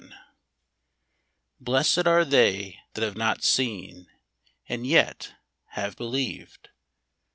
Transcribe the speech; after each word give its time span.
]Blessed 1.59 2.07
are 2.07 2.25
they 2.25 2.79
that 2.95 3.03
have 3.03 3.15
not 3.15 3.43
seen, 3.43 4.07
and 4.67 4.87
yet 4.87 5.35
have 5.73 5.95
believed. 5.95 6.69